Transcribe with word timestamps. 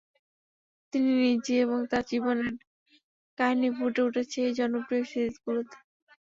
তিনি 0.93 1.11
নিজেই 1.23 1.59
এবং 1.65 1.79
তার 1.91 2.03
জীবনের 2.11 2.53
কাহিনী 3.37 3.69
ফুটে 3.77 4.01
উঠেছে 4.07 4.37
এই 4.47 4.53
জনপ্রিয় 4.59 5.03
সিরিজগুলোতে। 5.11 5.77